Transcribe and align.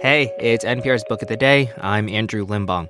Hey, 0.00 0.32
it's 0.38 0.64
NPR's 0.64 1.02
Book 1.08 1.22
of 1.22 1.28
the 1.28 1.36
Day. 1.36 1.72
I'm 1.76 2.08
Andrew 2.08 2.46
Limbong. 2.46 2.88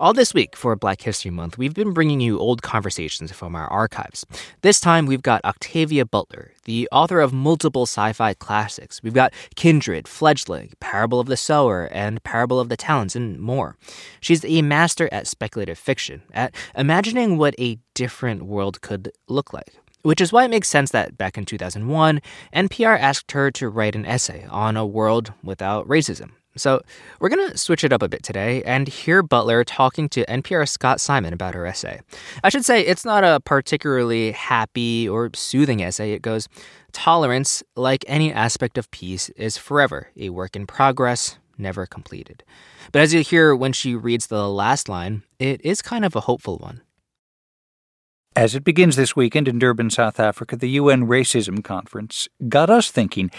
All 0.00 0.12
this 0.12 0.34
week 0.34 0.56
for 0.56 0.74
Black 0.74 1.00
History 1.00 1.30
Month, 1.30 1.56
we've 1.56 1.72
been 1.72 1.92
bringing 1.92 2.20
you 2.20 2.40
old 2.40 2.62
conversations 2.62 3.30
from 3.30 3.54
our 3.54 3.68
archives. 3.68 4.26
This 4.62 4.80
time, 4.80 5.06
we've 5.06 5.22
got 5.22 5.44
Octavia 5.44 6.04
Butler, 6.04 6.50
the 6.64 6.88
author 6.90 7.20
of 7.20 7.32
multiple 7.32 7.84
sci 7.84 8.12
fi 8.12 8.34
classics. 8.34 9.00
We've 9.04 9.14
got 9.14 9.32
Kindred, 9.54 10.08
Fledgling, 10.08 10.72
Parable 10.80 11.20
of 11.20 11.28
the 11.28 11.36
Sower, 11.36 11.84
and 11.92 12.24
Parable 12.24 12.58
of 12.58 12.68
the 12.68 12.76
Talents, 12.76 13.14
and 13.14 13.38
more. 13.38 13.76
She's 14.20 14.44
a 14.44 14.60
master 14.62 15.08
at 15.12 15.28
speculative 15.28 15.78
fiction, 15.78 16.22
at 16.34 16.52
imagining 16.74 17.38
what 17.38 17.54
a 17.60 17.78
different 17.94 18.42
world 18.42 18.80
could 18.80 19.12
look 19.28 19.52
like. 19.52 19.76
Which 20.02 20.20
is 20.20 20.32
why 20.32 20.44
it 20.44 20.50
makes 20.50 20.68
sense 20.68 20.90
that 20.90 21.16
back 21.16 21.38
in 21.38 21.44
2001, 21.44 22.20
NPR 22.52 22.98
asked 22.98 23.30
her 23.30 23.52
to 23.52 23.68
write 23.68 23.94
an 23.94 24.06
essay 24.06 24.44
on 24.50 24.76
a 24.76 24.86
world 24.86 25.32
without 25.44 25.86
racism. 25.86 26.30
So 26.58 26.82
we're 27.20 27.28
going 27.28 27.50
to 27.50 27.56
switch 27.56 27.84
it 27.84 27.92
up 27.92 28.02
a 28.02 28.08
bit 28.08 28.22
today 28.22 28.62
and 28.64 28.88
hear 28.88 29.22
Butler 29.22 29.64
talking 29.64 30.08
to 30.10 30.26
NPR's 30.26 30.70
Scott 30.70 31.00
Simon 31.00 31.32
about 31.32 31.54
her 31.54 31.66
essay. 31.66 32.00
I 32.44 32.48
should 32.48 32.64
say 32.64 32.80
it's 32.80 33.04
not 33.04 33.24
a 33.24 33.40
particularly 33.40 34.32
happy 34.32 35.08
or 35.08 35.30
soothing 35.34 35.82
essay. 35.82 36.12
It 36.12 36.22
goes, 36.22 36.48
Tolerance, 36.92 37.62
like 37.76 38.04
any 38.06 38.32
aspect 38.32 38.78
of 38.78 38.90
peace, 38.90 39.28
is 39.30 39.56
forever 39.56 40.08
a 40.16 40.30
work 40.30 40.56
in 40.56 40.66
progress, 40.66 41.38
never 41.56 41.86
completed. 41.86 42.42
But 42.92 43.02
as 43.02 43.14
you 43.14 43.22
hear 43.22 43.54
when 43.54 43.72
she 43.72 43.94
reads 43.94 44.26
the 44.26 44.48
last 44.48 44.88
line, 44.88 45.22
it 45.38 45.60
is 45.64 45.82
kind 45.82 46.04
of 46.04 46.16
a 46.16 46.20
hopeful 46.20 46.58
one. 46.58 46.82
As 48.34 48.54
it 48.54 48.62
begins 48.62 48.96
this 48.96 49.16
weekend 49.16 49.48
in 49.48 49.58
Durban, 49.58 49.90
South 49.90 50.20
Africa, 50.20 50.56
the 50.56 50.70
UN 50.70 51.06
Racism 51.06 51.62
Conference 51.62 52.28
got 52.48 52.70
us 52.70 52.90
thinking 52.90 53.30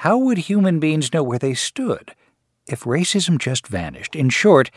how 0.00 0.18
would 0.18 0.38
human 0.38 0.78
beings 0.78 1.12
know 1.12 1.22
where 1.22 1.38
they 1.38 1.54
stood? 1.54 2.14
If 2.66 2.84
racism 2.84 3.38
just 3.38 3.66
vanished. 3.66 4.14
In 4.14 4.28
short, 4.28 4.70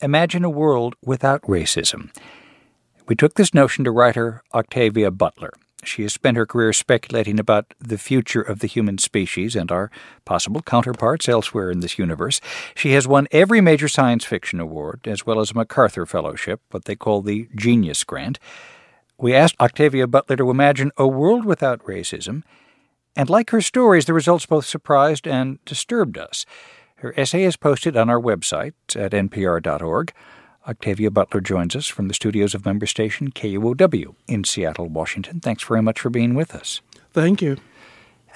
imagine 0.00 0.44
a 0.44 0.50
world 0.50 0.94
without 1.04 1.42
racism. 1.42 2.14
We 3.06 3.16
took 3.16 3.34
this 3.34 3.54
notion 3.54 3.84
to 3.84 3.90
writer 3.90 4.42
Octavia 4.54 5.10
Butler. 5.10 5.52
She 5.82 6.02
has 6.02 6.12
spent 6.12 6.36
her 6.36 6.46
career 6.46 6.72
speculating 6.72 7.40
about 7.40 7.72
the 7.78 7.98
future 7.98 8.42
of 8.42 8.58
the 8.58 8.66
human 8.66 8.98
species 8.98 9.56
and 9.56 9.72
our 9.72 9.90
possible 10.24 10.60
counterparts 10.60 11.28
elsewhere 11.28 11.70
in 11.70 11.80
this 11.80 11.98
universe. 11.98 12.40
She 12.74 12.92
has 12.92 13.08
won 13.08 13.28
every 13.32 13.60
major 13.60 13.88
science 13.88 14.24
fiction 14.24 14.60
award, 14.60 15.00
as 15.06 15.24
well 15.24 15.40
as 15.40 15.50
a 15.50 15.54
MacArthur 15.54 16.04
Fellowship, 16.04 16.60
what 16.70 16.84
they 16.84 16.96
call 16.96 17.22
the 17.22 17.48
Genius 17.56 18.04
Grant. 18.04 18.38
We 19.16 19.34
asked 19.34 19.56
Octavia 19.60 20.06
Butler 20.06 20.36
to 20.36 20.50
imagine 20.50 20.92
a 20.96 21.06
world 21.08 21.44
without 21.44 21.84
racism, 21.84 22.42
and 23.16 23.28
like 23.28 23.50
her 23.50 23.60
stories, 23.60 24.04
the 24.04 24.14
results 24.14 24.46
both 24.46 24.66
surprised 24.66 25.26
and 25.26 25.62
disturbed 25.64 26.16
us. 26.16 26.46
Her 27.00 27.14
essay 27.16 27.44
is 27.44 27.56
posted 27.56 27.96
on 27.96 28.10
our 28.10 28.20
website 28.20 28.74
at 28.94 29.12
npr.org. 29.12 30.12
Octavia 30.68 31.10
Butler 31.10 31.40
joins 31.40 31.74
us 31.74 31.86
from 31.86 32.08
the 32.08 32.14
studios 32.14 32.54
of 32.54 32.66
member 32.66 32.84
station 32.84 33.30
KUOW 33.30 34.14
in 34.28 34.44
Seattle, 34.44 34.86
Washington. 34.86 35.40
Thanks 35.40 35.64
very 35.64 35.80
much 35.80 35.98
for 35.98 36.10
being 36.10 36.34
with 36.34 36.54
us. 36.54 36.82
Thank 37.14 37.40
you. 37.40 37.56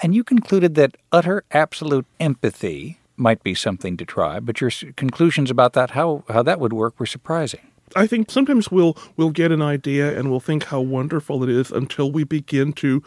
And 0.01 0.15
you 0.15 0.23
concluded 0.23 0.73
that 0.75 0.97
utter 1.11 1.43
absolute 1.51 2.07
empathy 2.19 2.97
might 3.17 3.43
be 3.43 3.53
something 3.53 3.97
to 3.97 4.05
try, 4.05 4.39
but 4.39 4.59
your 4.59 4.71
conclusions 4.95 5.51
about 5.51 5.73
that, 5.73 5.91
how, 5.91 6.23
how 6.27 6.41
that 6.41 6.59
would 6.59 6.73
work, 6.73 6.99
were 6.99 7.05
surprising. 7.05 7.61
I 7.95 8.07
think 8.07 8.31
sometimes 8.31 8.71
we'll 8.71 8.97
we'll 9.15 9.29
get 9.29 9.51
an 9.51 9.61
idea 9.61 10.17
and 10.17 10.31
we'll 10.31 10.39
think 10.39 10.65
how 10.65 10.81
wonderful 10.81 11.43
it 11.43 11.49
is 11.49 11.71
until 11.71 12.11
we 12.11 12.23
begin 12.23 12.73
to 12.73 13.03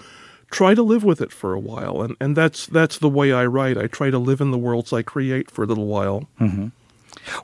try 0.51 0.75
to 0.75 0.83
live 0.83 1.05
with 1.05 1.21
it 1.21 1.33
for 1.33 1.55
a 1.55 1.61
while. 1.61 2.03
And 2.03 2.17
and 2.21 2.37
that's 2.37 2.67
that's 2.67 2.99
the 2.99 3.09
way 3.09 3.33
I 3.33 3.47
write. 3.47 3.79
I 3.79 3.87
try 3.87 4.11
to 4.11 4.19
live 4.19 4.41
in 4.41 4.51
the 4.51 4.59
worlds 4.59 4.93
I 4.93 5.03
create 5.03 5.51
for 5.51 5.63
a 5.63 5.67
little 5.67 5.87
while. 5.87 6.29
Mm-hmm. 6.41 6.69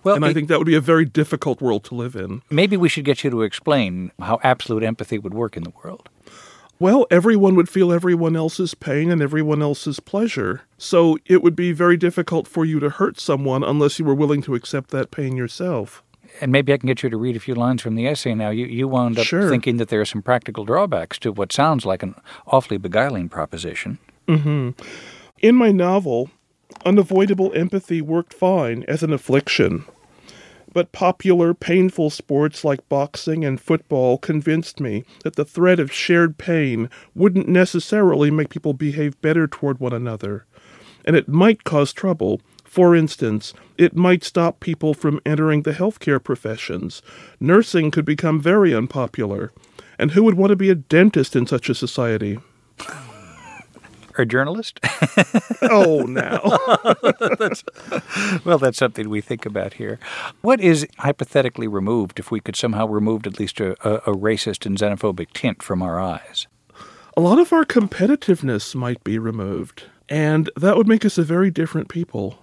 well 0.02 0.14
and 0.14 0.24
I 0.24 0.32
think 0.32 0.48
that 0.48 0.58
would 0.58 0.66
be 0.66 0.74
a 0.74 0.80
very 0.80 1.04
difficult 1.04 1.60
world 1.60 1.84
to 1.84 1.94
live 1.94 2.16
in. 2.16 2.42
Maybe 2.50 2.76
we 2.76 2.88
should 2.88 3.04
get 3.04 3.24
you 3.24 3.30
to 3.30 3.42
explain 3.42 4.12
how 4.20 4.40
absolute 4.42 4.82
empathy 4.82 5.18
would 5.18 5.34
work 5.34 5.56
in 5.56 5.64
the 5.64 5.72
world. 5.82 6.08
Well, 6.80 7.06
everyone 7.08 7.54
would 7.54 7.68
feel 7.68 7.92
everyone 7.92 8.34
else's 8.34 8.74
pain 8.74 9.10
and 9.10 9.22
everyone 9.22 9.62
else's 9.62 10.00
pleasure. 10.00 10.62
So 10.76 11.18
it 11.24 11.40
would 11.40 11.54
be 11.54 11.72
very 11.72 11.96
difficult 11.96 12.48
for 12.48 12.64
you 12.64 12.80
to 12.80 12.90
hurt 12.90 13.20
someone 13.20 13.62
unless 13.62 13.98
you 13.98 14.04
were 14.04 14.14
willing 14.14 14.42
to 14.42 14.56
accept 14.56 14.90
that 14.90 15.12
pain 15.12 15.36
yourself 15.36 16.02
and 16.40 16.52
maybe 16.52 16.72
I 16.72 16.78
can 16.78 16.86
get 16.86 17.02
you 17.02 17.10
to 17.10 17.16
read 17.16 17.36
a 17.36 17.40
few 17.40 17.54
lines 17.54 17.82
from 17.82 17.94
the 17.94 18.06
essay 18.06 18.34
now. 18.34 18.50
You, 18.50 18.66
you 18.66 18.88
wound 18.88 19.18
up 19.18 19.26
sure. 19.26 19.48
thinking 19.48 19.76
that 19.76 19.88
there 19.88 20.00
are 20.00 20.06
some 20.06 20.22
practical 20.22 20.64
drawbacks 20.64 21.18
to 21.20 21.32
what 21.32 21.52
sounds 21.52 21.84
like 21.84 22.02
an 22.02 22.14
awfully 22.46 22.76
beguiling 22.76 23.28
proposition. 23.28 23.98
Mm-hmm. 24.26 24.70
In 25.40 25.54
my 25.54 25.70
novel, 25.70 26.30
unavoidable 26.84 27.52
empathy 27.54 28.00
worked 28.00 28.34
fine 28.34 28.84
as 28.88 29.02
an 29.02 29.12
affliction. 29.12 29.84
But 30.72 30.90
popular, 30.90 31.54
painful 31.54 32.10
sports 32.10 32.64
like 32.64 32.88
boxing 32.88 33.44
and 33.44 33.60
football 33.60 34.18
convinced 34.18 34.80
me 34.80 35.04
that 35.22 35.36
the 35.36 35.44
threat 35.44 35.78
of 35.78 35.92
shared 35.92 36.36
pain 36.36 36.90
wouldn't 37.14 37.48
necessarily 37.48 38.30
make 38.30 38.48
people 38.48 38.72
behave 38.72 39.20
better 39.22 39.46
toward 39.46 39.78
one 39.78 39.92
another, 39.92 40.46
and 41.04 41.14
it 41.14 41.28
might 41.28 41.62
cause 41.62 41.92
trouble 41.92 42.40
for 42.74 42.96
instance, 42.96 43.54
it 43.78 43.94
might 43.94 44.24
stop 44.24 44.58
people 44.58 44.94
from 44.94 45.20
entering 45.24 45.62
the 45.62 45.70
healthcare 45.70 46.20
professions. 46.20 47.02
Nursing 47.38 47.92
could 47.92 48.04
become 48.04 48.40
very 48.40 48.74
unpopular. 48.74 49.52
And 49.96 50.10
who 50.10 50.24
would 50.24 50.34
want 50.34 50.50
to 50.50 50.56
be 50.56 50.70
a 50.70 50.74
dentist 50.74 51.36
in 51.36 51.46
such 51.46 51.68
a 51.68 51.74
society? 51.76 52.40
Or 52.88 52.94
a 54.22 54.26
journalist? 54.26 54.80
oh, 55.62 56.00
now. 56.08 56.40
that's, 57.38 57.62
well, 58.44 58.58
that's 58.58 58.78
something 58.78 59.08
we 59.08 59.20
think 59.20 59.46
about 59.46 59.74
here. 59.74 60.00
What 60.40 60.60
is 60.60 60.84
hypothetically 60.98 61.68
removed 61.68 62.18
if 62.18 62.32
we 62.32 62.40
could 62.40 62.56
somehow 62.56 62.88
remove 62.88 63.24
at 63.24 63.38
least 63.38 63.60
a, 63.60 63.76
a, 63.88 64.10
a 64.10 64.16
racist 64.16 64.66
and 64.66 64.76
xenophobic 64.76 65.32
tint 65.32 65.62
from 65.62 65.80
our 65.80 66.00
eyes? 66.00 66.48
A 67.16 67.20
lot 67.20 67.38
of 67.38 67.52
our 67.52 67.64
competitiveness 67.64 68.74
might 68.74 69.04
be 69.04 69.16
removed, 69.16 69.84
and 70.08 70.50
that 70.56 70.76
would 70.76 70.88
make 70.88 71.04
us 71.04 71.18
a 71.18 71.22
very 71.22 71.52
different 71.52 71.88
people. 71.88 72.40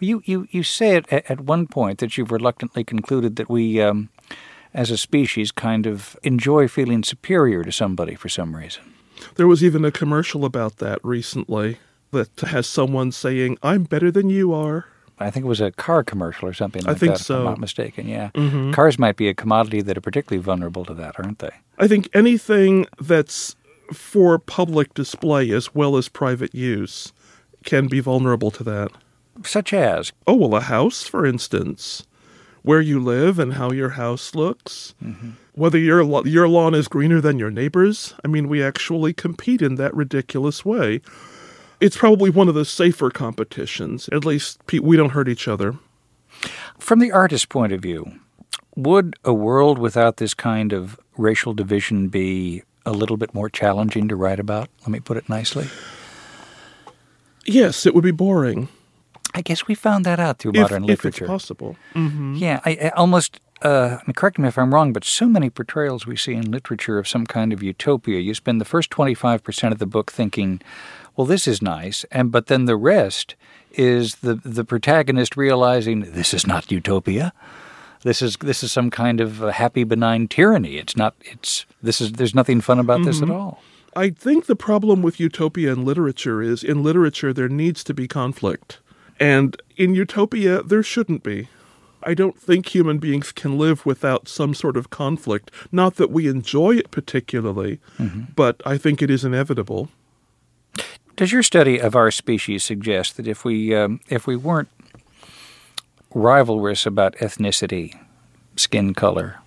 You 0.00 0.22
you 0.24 0.46
you 0.50 0.62
said 0.62 1.06
at, 1.10 1.30
at 1.30 1.40
one 1.40 1.66
point 1.66 1.98
that 1.98 2.16
you've 2.16 2.32
reluctantly 2.32 2.84
concluded 2.84 3.36
that 3.36 3.48
we, 3.48 3.80
um, 3.80 4.10
as 4.74 4.90
a 4.90 4.96
species, 4.96 5.50
kind 5.50 5.86
of 5.86 6.16
enjoy 6.22 6.68
feeling 6.68 7.02
superior 7.02 7.64
to 7.64 7.72
somebody 7.72 8.14
for 8.14 8.28
some 8.28 8.54
reason. 8.56 8.82
There 9.34 9.48
was 9.48 9.64
even 9.64 9.84
a 9.84 9.90
commercial 9.90 10.44
about 10.44 10.76
that 10.76 11.00
recently 11.02 11.78
that 12.12 12.40
has 12.40 12.66
someone 12.66 13.12
saying, 13.12 13.58
"I'm 13.62 13.84
better 13.84 14.10
than 14.10 14.30
you 14.30 14.52
are." 14.52 14.86
I 15.20 15.30
think 15.30 15.44
it 15.44 15.48
was 15.48 15.60
a 15.60 15.72
car 15.72 16.04
commercial 16.04 16.48
or 16.48 16.52
something 16.52 16.84
like 16.84 16.94
I 16.94 16.98
think 16.98 17.14
that, 17.14 17.24
so. 17.24 17.34
if 17.34 17.38
I'm 17.40 17.44
not 17.46 17.58
mistaken, 17.58 18.06
yeah. 18.06 18.30
Mm-hmm. 18.34 18.70
Cars 18.70 18.98
might 18.98 19.16
be 19.16 19.28
a 19.28 19.34
commodity 19.34 19.82
that 19.82 19.98
are 19.98 20.00
particularly 20.00 20.42
vulnerable 20.42 20.84
to 20.84 20.94
that, 20.94 21.18
aren't 21.18 21.40
they? 21.40 21.50
I 21.78 21.88
think 21.88 22.08
anything 22.14 22.86
that's 23.00 23.56
for 23.92 24.38
public 24.38 24.94
display 24.94 25.50
as 25.50 25.74
well 25.74 25.96
as 25.96 26.08
private 26.08 26.54
use 26.54 27.12
can 27.64 27.88
be 27.88 28.00
vulnerable 28.00 28.50
to 28.52 28.64
that. 28.64 28.92
Such 29.44 29.72
as? 29.72 30.12
Oh, 30.26 30.34
well, 30.34 30.54
a 30.56 30.60
house, 30.60 31.06
for 31.06 31.24
instance. 31.24 32.04
Where 32.62 32.80
you 32.80 33.00
live 33.00 33.38
and 33.38 33.54
how 33.54 33.70
your 33.70 33.90
house 33.90 34.34
looks. 34.34 34.94
Mm-hmm. 35.02 35.30
Whether 35.54 35.78
your, 35.78 36.26
your 36.26 36.48
lawn 36.48 36.74
is 36.74 36.88
greener 36.88 37.20
than 37.20 37.38
your 37.38 37.50
neighbor's. 37.50 38.14
I 38.24 38.28
mean, 38.28 38.48
we 38.48 38.62
actually 38.62 39.12
compete 39.12 39.62
in 39.62 39.76
that 39.76 39.94
ridiculous 39.94 40.64
way. 40.64 41.00
It's 41.80 41.96
probably 41.96 42.30
one 42.30 42.48
of 42.48 42.54
the 42.54 42.64
safer 42.64 43.10
competitions. 43.10 44.08
At 44.10 44.24
least 44.24 44.60
we 44.72 44.96
don't 44.96 45.10
hurt 45.10 45.28
each 45.28 45.46
other. 45.46 45.76
From 46.78 46.98
the 46.98 47.12
artist's 47.12 47.46
point 47.46 47.72
of 47.72 47.80
view, 47.80 48.12
would 48.76 49.16
a 49.24 49.32
world 49.32 49.78
without 49.78 50.18
this 50.18 50.34
kind 50.34 50.72
of 50.72 50.98
racial 51.16 51.54
division 51.54 52.08
be 52.08 52.62
a 52.84 52.92
little 52.92 53.16
bit 53.16 53.34
more 53.34 53.48
challenging 53.48 54.08
to 54.08 54.16
write 54.16 54.40
about? 54.40 54.68
Let 54.80 54.88
me 54.88 55.00
put 55.00 55.16
it 55.16 55.28
nicely. 55.28 55.68
Yes, 57.44 57.86
it 57.86 57.94
would 57.94 58.04
be 58.04 58.10
boring. 58.10 58.68
I 59.38 59.40
guess 59.40 59.68
we 59.68 59.76
found 59.76 60.04
that 60.04 60.18
out 60.18 60.40
through 60.40 60.52
if, 60.54 60.60
modern 60.62 60.82
literature. 60.82 61.24
If 61.24 61.30
it's 61.30 61.30
possible. 61.30 61.76
Mm-hmm. 61.94 62.34
Yeah, 62.34 62.60
I, 62.64 62.78
I 62.82 62.88
almost. 62.90 63.40
Uh, 63.62 63.98
correct 64.14 64.38
me 64.38 64.46
if 64.46 64.56
I'm 64.56 64.72
wrong, 64.72 64.92
but 64.92 65.04
so 65.04 65.26
many 65.26 65.50
portrayals 65.50 66.06
we 66.06 66.16
see 66.16 66.34
in 66.34 66.50
literature 66.50 66.98
of 66.98 67.08
some 67.08 67.26
kind 67.26 67.52
of 67.52 67.60
utopia. 67.62 68.20
You 68.20 68.34
spend 68.34 68.60
the 68.60 68.64
first 68.64 68.88
25% 68.90 69.72
of 69.72 69.78
the 69.78 69.86
book 69.86 70.10
thinking, 70.10 70.60
"Well, 71.16 71.26
this 71.26 71.46
is 71.46 71.62
nice," 71.62 72.04
and 72.10 72.32
but 72.32 72.46
then 72.46 72.64
the 72.66 72.76
rest 72.76 73.36
is 73.72 74.16
the 74.16 74.34
the 74.34 74.64
protagonist 74.64 75.36
realizing 75.36 76.00
this 76.00 76.34
is 76.34 76.46
not 76.46 76.70
utopia. 76.72 77.32
This 78.02 78.22
is 78.22 78.36
this 78.36 78.62
is 78.64 78.72
some 78.72 78.90
kind 78.90 79.20
of 79.20 79.38
happy 79.38 79.84
benign 79.84 80.26
tyranny. 80.28 80.78
It's 80.78 80.96
not. 80.96 81.14
It's 81.20 81.64
this 81.80 82.00
is. 82.00 82.12
There's 82.12 82.34
nothing 82.34 82.60
fun 82.60 82.78
about 82.80 83.00
mm-hmm. 83.00 83.06
this 83.06 83.22
at 83.22 83.30
all. 83.30 83.62
I 83.94 84.10
think 84.10 84.46
the 84.46 84.56
problem 84.56 85.02
with 85.02 85.20
utopia 85.20 85.72
in 85.72 85.84
literature 85.84 86.42
is 86.42 86.62
in 86.62 86.82
literature 86.82 87.32
there 87.32 87.48
needs 87.48 87.82
to 87.84 87.94
be 87.94 88.06
conflict. 88.06 88.80
And 89.20 89.60
in 89.76 89.94
utopia, 89.94 90.62
there 90.62 90.82
shouldn't 90.82 91.22
be. 91.22 91.48
I 92.02 92.14
don't 92.14 92.38
think 92.38 92.68
human 92.68 92.98
beings 92.98 93.32
can 93.32 93.58
live 93.58 93.84
without 93.84 94.28
some 94.28 94.54
sort 94.54 94.76
of 94.76 94.90
conflict. 94.90 95.50
Not 95.72 95.96
that 95.96 96.10
we 96.10 96.28
enjoy 96.28 96.76
it 96.76 96.90
particularly, 96.90 97.80
mm-hmm. 97.98 98.32
but 98.36 98.62
I 98.64 98.78
think 98.78 99.02
it 99.02 99.10
is 99.10 99.24
inevitable. 99.24 99.88
Does 101.16 101.32
your 101.32 101.42
study 101.42 101.80
of 101.80 101.96
our 101.96 102.12
species 102.12 102.62
suggest 102.62 103.16
that 103.16 103.26
if 103.26 103.44
we 103.44 103.74
um, 103.74 104.00
if 104.08 104.28
we 104.28 104.36
weren't 104.36 104.68
rivalrous 106.14 106.86
about 106.86 107.16
ethnicity, 107.16 107.98
skin 108.54 108.94
color, 108.94 109.40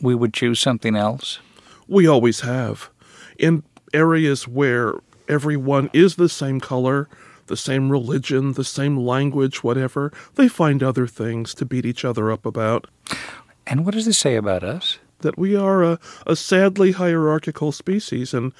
we 0.00 0.14
would 0.14 0.32
choose 0.32 0.60
something 0.60 0.94
else? 0.94 1.40
We 1.88 2.06
always 2.06 2.40
have. 2.40 2.88
In 3.36 3.64
areas 3.92 4.46
where 4.46 4.94
everyone 5.28 5.90
is 5.92 6.14
the 6.14 6.28
same 6.28 6.60
color, 6.60 7.08
the 7.46 7.56
same 7.56 7.90
religion, 7.90 8.52
the 8.52 8.64
same 8.64 8.96
language, 8.96 9.62
whatever, 9.62 10.12
they 10.36 10.48
find 10.48 10.82
other 10.82 11.06
things 11.06 11.54
to 11.54 11.64
beat 11.64 11.86
each 11.86 12.04
other 12.04 12.30
up 12.30 12.46
about. 12.46 12.86
And 13.66 13.84
what 13.84 13.94
does 13.94 14.06
this 14.06 14.18
say 14.18 14.36
about 14.36 14.62
us? 14.64 14.98
That 15.20 15.38
we 15.38 15.54
are 15.54 15.82
a, 15.84 15.98
a 16.26 16.34
sadly 16.34 16.92
hierarchical 16.92 17.70
species, 17.72 18.34
and 18.34 18.52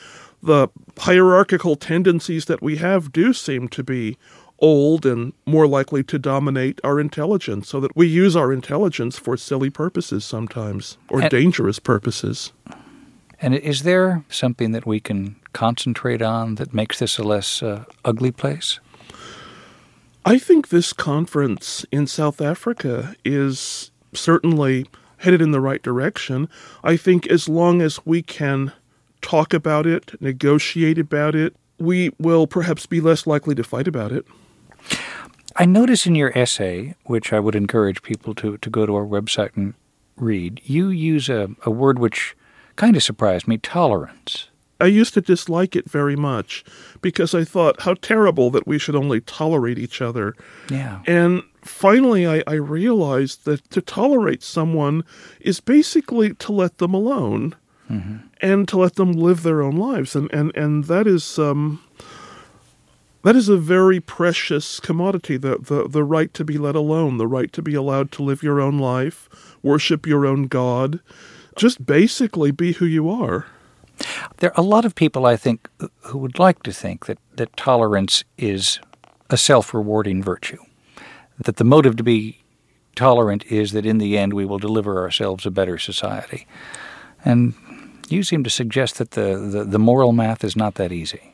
the 0.43 0.69
hierarchical 0.99 1.77
tendencies 1.77 2.45
that 2.47 2.63
we 2.63 2.77
have 2.77 3.13
do 3.13 3.33
seem 3.33 3.69
to 3.69 3.83
be 3.83 4.17
old 4.61 5.05
and 5.05 5.33
more 5.45 5.67
likely 5.67 6.05
to 6.05 6.19
dominate 6.21 6.81
our 6.85 7.01
intelligence, 7.01 7.69
so 7.69 7.81
that 7.81 7.97
we 7.97 8.07
use 8.07 8.37
our 8.37 8.53
intelligence 8.53 9.19
for 9.19 9.37
silly 9.37 9.71
purposes 9.71 10.25
sometimes, 10.25 10.99
or 11.09 11.23
And- 11.23 11.31
dangerous 11.31 11.81
purposes. 11.81 12.53
And 13.43 13.57
is 13.57 13.83
there 13.83 14.25
something 14.29 14.71
that 14.71 14.87
we 14.87 15.01
can 15.01 15.35
concentrate 15.53 16.23
on 16.23 16.55
that 16.55 16.73
makes 16.73 17.01
this 17.01 17.19
a 17.19 17.25
less 17.25 17.61
uh, 17.61 17.85
ugly 18.05 18.31
place? 18.31 18.79
I 20.25 20.39
think 20.39 20.69
this 20.69 20.93
conference 20.93 21.85
in 21.91 22.07
South 22.07 22.41
Africa 22.41 23.17
is 23.25 23.91
certainly 24.15 24.87
headed 25.19 25.43
in 25.43 25.51
the 25.51 25.61
right 25.61 25.83
direction. 25.83 26.49
I 26.85 26.97
think 26.97 27.27
as 27.27 27.49
long 27.49 27.83
as 27.83 28.07
we 28.07 28.23
can 28.23 28.73
talk 29.21 29.53
about 29.53 29.87
it, 29.87 30.21
negotiate 30.21 30.99
about 30.99 31.35
it, 31.35 31.57
we 31.79 32.11
will 32.21 32.47
perhaps 32.47 32.87
be 32.87 33.01
less 33.01 33.27
likely 33.27 33.57
to 33.57 33.65
fight 33.65 33.89
about 33.89 34.13
it. 34.13 34.25
I 35.57 35.65
notice 35.65 36.07
in 36.07 36.15
your 36.15 36.37
essay, 36.39 36.95
which 37.05 37.33
I 37.33 37.41
would 37.41 37.57
encourage 37.57 38.03
people 38.03 38.35
to, 38.37 38.57
to 38.59 38.71
go 38.71 38.87
to 38.87 38.95
our 38.95 39.05
website 39.05 39.57
and 39.57 39.75
read, 40.17 40.61
you 40.65 40.91
use 40.91 41.29
a, 41.29 41.51
a 41.65 41.71
word 41.71 41.99
which 41.99 42.37
kind 42.83 42.97
of 42.97 43.03
surprised 43.05 43.47
me 43.47 43.59
tolerance. 43.59 44.49
I 44.81 44.87
used 44.87 45.15
to 45.15 45.21
dislike 45.21 45.77
it 45.77 45.89
very 45.89 46.17
much 46.17 46.65
because 47.01 47.33
I 47.33 47.45
thought 47.45 47.83
how 47.83 47.95
terrible 47.95 48.51
that 48.51 48.67
we 48.67 48.77
should 48.77 48.97
only 48.97 49.21
tolerate 49.21 49.79
each 49.79 50.03
other. 50.03 50.35
Yeah. 50.69 51.01
And 51.07 51.45
finally, 51.61 52.27
I, 52.27 52.43
I 52.45 52.55
realized 52.55 53.45
that 53.45 53.71
to 53.71 53.81
tolerate 53.81 54.43
someone 54.43 55.05
is 55.41 55.61
basically 55.61 56.35
to 56.35 56.51
let 56.51 56.79
them 56.79 56.93
alone 56.93 57.55
and 58.41 58.67
to 58.67 58.79
let 58.79 58.97
them 58.97 59.13
live 59.13 59.45
their 59.45 59.63
own 59.63 59.77
lives. 59.77 60.17
And, 60.17 60.29
and, 60.35 60.51
and 60.57 60.87
that 60.87 61.07
is. 61.07 61.39
Um, 61.39 61.85
that 63.25 63.37
is 63.37 63.49
a 63.49 63.57
very 63.57 64.01
precious 64.01 64.81
commodity, 64.81 65.37
the, 65.37 65.57
the, 65.57 65.87
the 65.89 66.03
right 66.03 66.35
to 66.35 66.45
be 66.45 66.59
let 66.59 66.75
alone, 66.75 67.19
the 67.19 67.29
right 67.29 67.53
to 67.53 67.63
be 67.63 67.75
allowed 67.75 68.11
to 68.11 68.25
live 68.25 68.43
your 68.43 68.61
own 68.61 68.81
life, 68.81 69.29
worship 69.63 70.09
your 70.09 70.27
own 70.27 70.49
God, 70.49 70.99
just 71.57 71.85
basically 71.85 72.51
be 72.51 72.73
who 72.73 72.87
you 72.87 73.11
are. 73.11 73.47
There 74.39 74.51
are 74.51 74.61
a 74.61 74.67
lot 74.67 74.85
of 74.85 74.95
people, 74.95 75.27
I 75.27 75.37
think, 75.37 75.69
who 76.01 76.19
would 76.19 76.39
like 76.39 76.63
to 76.65 76.73
think 76.73 77.07
that, 77.07 77.19
that 77.37 77.57
tolerance 77.57 78.25
is 78.39 78.81
a 79.31 79.37
self 79.37 79.73
rewarding 79.73 80.23
virtue. 80.23 80.59
That 81.39 81.57
the 81.57 81.65
motive 81.65 81.97
to 81.97 82.03
be 82.03 82.43
tolerant 82.95 83.45
is 83.47 83.73
that 83.73 83.87
in 83.87 83.99
the 83.99 84.19
end 84.19 84.35
we 84.35 84.45
will 84.45 84.59
deliver 84.59 85.01
ourselves 85.01 85.47
a 85.47 85.51
better 85.51 85.79
society. 85.79 86.47
And 87.25 87.55
you 88.09 88.23
seem 88.23 88.45
to 88.45 88.51
suggest 88.51 88.99
that 88.99 89.13
the, 89.13 89.39
the, 89.39 89.65
the 89.65 89.79
moral 89.79 90.13
math 90.13 90.45
is 90.45 90.57
not 90.57 90.75
that 90.75 90.93
easy. 90.93 91.33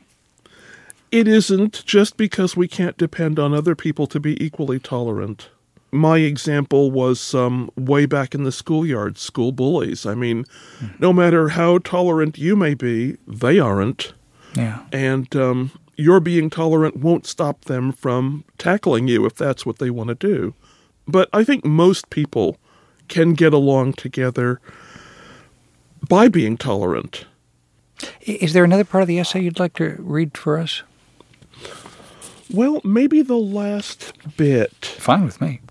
It 1.11 1.27
isn't 1.27 1.83
just 1.85 2.17
because 2.17 2.55
we 2.55 2.67
can't 2.67 2.97
depend 2.97 3.39
on 3.39 3.53
other 3.53 3.75
people 3.75 4.05
to 4.07 4.19
be 4.19 4.41
equally 4.43 4.79
tolerant. 4.79 5.49
My 5.91 6.19
example 6.19 6.91
was 6.91 7.33
um, 7.33 7.71
way 7.75 8.05
back 8.05 8.35
in 8.35 8.43
the 8.43 8.51
schoolyard, 8.51 9.17
school 9.17 9.51
bullies. 9.51 10.05
I 10.05 10.13
mean, 10.13 10.45
no 10.99 11.11
matter 11.11 11.49
how 11.49 11.79
tolerant 11.79 12.37
you 12.37 12.55
may 12.55 12.75
be, 12.75 13.17
they 13.27 13.59
aren't. 13.59 14.13
Yeah. 14.55 14.83
And 14.91 15.35
um, 15.35 15.71
your 15.95 16.19
being 16.19 16.49
tolerant 16.49 16.97
won't 16.97 17.25
stop 17.25 17.65
them 17.65 17.91
from 17.91 18.43
tackling 18.57 19.07
you 19.07 19.25
if 19.25 19.35
that's 19.35 19.65
what 19.65 19.79
they 19.79 19.89
want 19.89 20.09
to 20.09 20.15
do. 20.15 20.53
But 21.07 21.27
I 21.33 21.43
think 21.43 21.65
most 21.65 22.09
people 22.09 22.57
can 23.07 23.33
get 23.33 23.53
along 23.53 23.93
together 23.93 24.61
by 26.07 26.27
being 26.27 26.55
tolerant. 26.55 27.25
Is 28.21 28.53
there 28.53 28.63
another 28.63 28.83
part 28.85 29.01
of 29.01 29.07
the 29.07 29.19
essay 29.19 29.41
you'd 29.41 29.59
like 29.59 29.73
to 29.73 29.95
read 29.99 30.37
for 30.37 30.57
us? 30.57 30.83
Well, 32.51 32.81
maybe 32.83 33.21
the 33.21 33.37
last 33.37 34.13
bit. 34.37 34.73
Fine 34.85 35.25
with 35.25 35.41
me. 35.41 35.61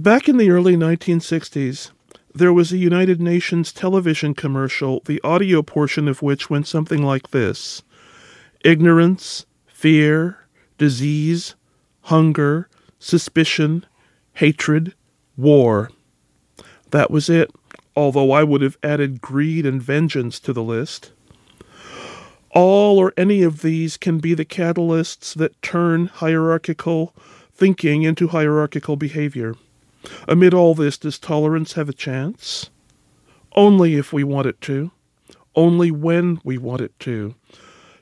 Back 0.00 0.30
in 0.30 0.38
the 0.38 0.48
early 0.48 0.76
1960s, 0.76 1.90
there 2.34 2.54
was 2.54 2.72
a 2.72 2.78
United 2.78 3.20
Nations 3.20 3.70
television 3.70 4.32
commercial, 4.32 5.02
the 5.04 5.20
audio 5.22 5.60
portion 5.60 6.08
of 6.08 6.22
which 6.22 6.48
went 6.48 6.66
something 6.66 7.02
like 7.02 7.32
this 7.32 7.82
Ignorance, 8.64 9.44
fear, 9.66 10.38
disease, 10.78 11.54
hunger, 12.04 12.70
suspicion, 12.98 13.84
hatred, 14.32 14.94
war. 15.36 15.90
That 16.92 17.10
was 17.10 17.28
it, 17.28 17.50
although 17.94 18.32
I 18.32 18.42
would 18.42 18.62
have 18.62 18.78
added 18.82 19.20
greed 19.20 19.66
and 19.66 19.82
vengeance 19.82 20.40
to 20.40 20.54
the 20.54 20.62
list. 20.62 21.12
All 22.52 22.98
or 22.98 23.12
any 23.18 23.42
of 23.42 23.60
these 23.60 23.98
can 23.98 24.18
be 24.18 24.32
the 24.32 24.46
catalysts 24.46 25.34
that 25.34 25.60
turn 25.60 26.06
hierarchical 26.06 27.14
thinking 27.52 28.02
into 28.02 28.28
hierarchical 28.28 28.96
behavior. 28.96 29.56
Amid 30.28 30.54
all 30.54 30.74
this, 30.74 30.98
does 30.98 31.18
tolerance 31.18 31.74
have 31.74 31.88
a 31.88 31.94
chance? 31.94 32.70
Only 33.54 33.96
if 33.96 34.12
we 34.12 34.24
want 34.24 34.46
it 34.46 34.60
to. 34.62 34.90
Only 35.54 35.90
when 35.90 36.40
we 36.44 36.58
want 36.58 36.80
it 36.80 36.98
to. 37.00 37.34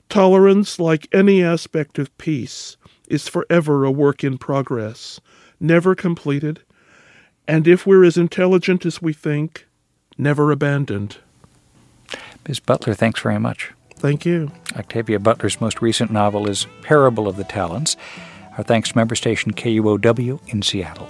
Tolerance, 0.08 0.78
like 0.78 1.08
any 1.12 1.42
aspect 1.42 1.98
of 1.98 2.16
peace, 2.18 2.76
is 3.08 3.28
forever 3.28 3.84
a 3.84 3.90
work 3.90 4.22
in 4.22 4.38
progress, 4.38 5.20
never 5.60 5.94
completed, 5.94 6.60
and 7.46 7.66
if 7.66 7.86
we're 7.86 8.04
as 8.04 8.16
intelligent 8.16 8.84
as 8.84 9.00
we 9.02 9.12
think, 9.12 9.66
never 10.16 10.50
abandoned. 10.50 11.16
Ms. 12.46 12.60
Butler, 12.60 12.94
thanks 12.94 13.20
very 13.20 13.38
much. 13.38 13.72
Thank 13.96 14.24
you. 14.24 14.52
Octavia 14.76 15.18
Butler's 15.18 15.60
most 15.60 15.82
recent 15.82 16.10
novel 16.10 16.48
is 16.48 16.66
Parable 16.82 17.26
of 17.26 17.36
the 17.36 17.44
Talents. 17.44 17.96
Our 18.56 18.64
thanks 18.64 18.90
to 18.90 18.96
member 18.96 19.14
station 19.14 19.52
KUOW 19.52 20.40
in 20.48 20.62
Seattle. 20.62 21.08